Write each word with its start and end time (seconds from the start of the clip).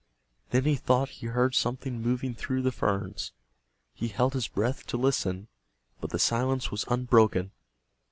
Then 0.49 0.63
he 0.63 0.73
thought 0.77 1.09
he 1.09 1.27
heard 1.27 1.53
something 1.53 2.01
moving 2.01 2.33
through 2.33 2.63
the 2.63 2.71
ferns. 2.71 3.33
He 3.93 4.07
held 4.07 4.33
his 4.33 4.47
breath 4.47 4.83
to 4.87 4.97
listen, 4.97 5.47
but 5.99 6.09
the 6.09 6.17
silence 6.17 6.71
was 6.71 6.85
unbroken. 6.87 7.51